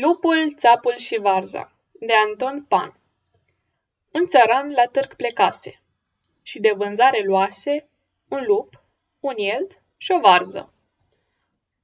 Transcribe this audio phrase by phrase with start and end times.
[0.00, 3.00] Lupul, țapul și varza de Anton Pan
[4.12, 5.80] Un țăran la târg plecase
[6.42, 7.88] și de vânzare luase
[8.28, 8.82] un lup,
[9.20, 10.72] un ield și o varză.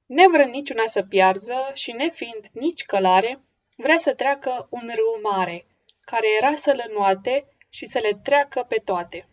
[0.05, 3.41] Nevrând niciuna să piarză și nefiind nici călare,
[3.75, 5.65] vrea să treacă un râu mare,
[6.01, 9.27] care era să le nuate și să le treacă pe toate.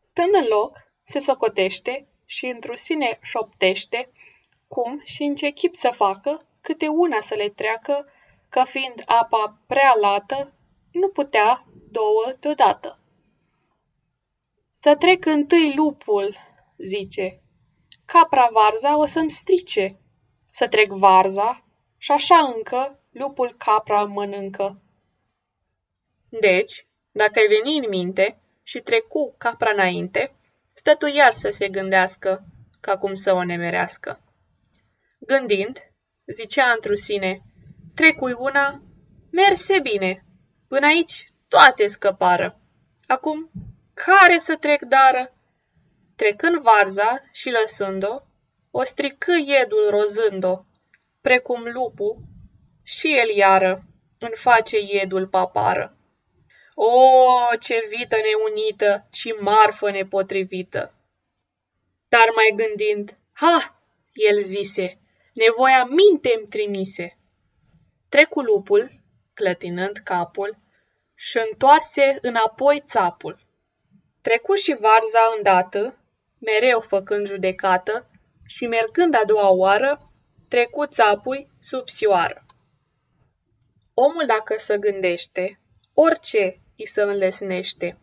[0.00, 4.10] Stând în loc, se socotește și într-o sine șoptește
[4.68, 8.06] cum și în ce chip să facă câte una să le treacă,
[8.48, 10.52] că fiind apa prea lată,
[10.92, 12.98] nu putea două deodată.
[14.80, 16.36] Să trec întâi lupul,
[16.76, 17.40] zice,
[18.04, 19.98] capra varza o să-mi strice.
[20.50, 21.64] Să trec varza
[21.96, 24.82] și așa încă lupul capra mănâncă.
[26.28, 30.34] Deci, dacă ai veni în minte și trecu capra înainte,
[30.72, 32.44] stă tu iar să se gândească
[32.80, 34.20] ca cum să o nemerească.
[35.18, 35.90] Gândind,
[36.32, 37.42] zicea într sine,
[37.94, 38.82] trecui una,
[39.30, 40.24] merse bine,
[40.68, 42.60] până aici toate scăpară.
[43.06, 43.50] Acum,
[43.94, 45.34] care să trec dară?
[46.16, 48.22] Trecând varza și lăsând-o,
[48.70, 50.64] o strică iedul rozând-o,
[51.20, 52.18] precum lupul,
[52.82, 53.84] și el iară
[54.18, 55.96] în face iedul papară.
[56.74, 60.94] O, ce vită neunită și marfă nepotrivită!
[62.08, 63.80] Dar mai gândind, ha,
[64.12, 64.98] el zise,
[65.44, 67.18] nevoia minte-mi trimise.
[68.08, 68.90] Trecu lupul,
[69.34, 70.58] clătinând capul,
[71.14, 73.38] și întoarse înapoi țapul.
[74.20, 75.98] Trecu și varza îndată,
[76.38, 78.10] mereu făcând judecată,
[78.46, 80.12] și mergând a doua oară,
[80.48, 82.46] trecu țapui sub sioară.
[83.94, 85.60] Omul dacă să gândește,
[85.94, 87.98] orice îi să înlesnește.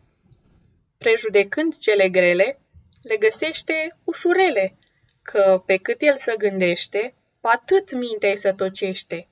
[0.98, 2.60] Prejudecând cele grele,
[3.02, 4.78] le găsește ușurele,
[5.22, 7.14] că pe cât el să gândește,
[7.48, 9.26] atât mintea să tocește.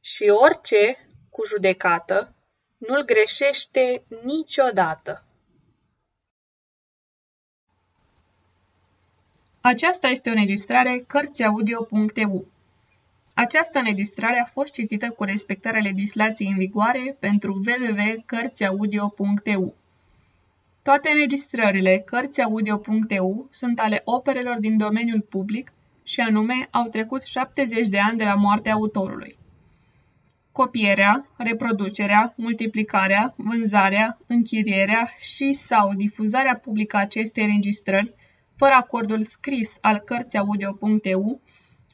[0.00, 2.34] Și orice, cu judecată,
[2.78, 5.24] nu-l greșește niciodată.
[9.60, 12.46] Aceasta este o înregistrare Cărțiaudio.eu.
[13.34, 19.74] Această înregistrare a fost citită cu respectarea legislației în vigoare pentru www.cărțiaudio.eu.
[20.82, 25.72] Toate înregistrările Cărțiaudio.eu sunt ale operelor din domeniul public
[26.04, 29.38] și anume au trecut 70 de ani de la moartea autorului.
[30.52, 38.14] Copierea, reproducerea, multiplicarea, vânzarea, închirierea și sau difuzarea publică acestei înregistrări,
[38.56, 41.40] fără acordul scris al Cărțiaudio.eu,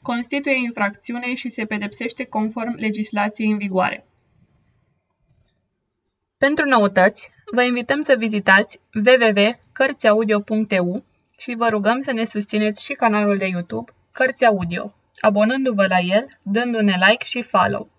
[0.01, 4.05] constituie infracțiune și se pedepsește conform legislației în vigoare.
[6.37, 11.03] Pentru noutăți, vă invităm să vizitați www.cărțiaudio.eu
[11.39, 16.37] și vă rugăm să ne susțineți și canalul de YouTube Cărți Audio, abonându-vă la el,
[16.41, 17.89] dându-ne like și follow.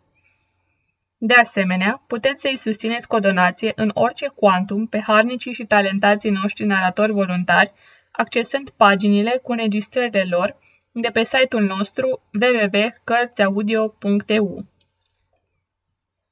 [1.18, 6.30] De asemenea, puteți să-i susțineți cu o donație în orice quantum pe harnicii și talentații
[6.30, 7.72] noștri naratori voluntari,
[8.10, 10.56] accesând paginile cu înregistrările lor
[10.92, 14.64] de pe site-ul nostru www.cărțiaudio.eu.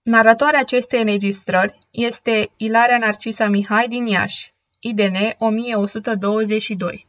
[0.03, 7.08] Naratoarea acestei înregistrări este Ilaria Narcisa Mihai din Iași, IDN 1122.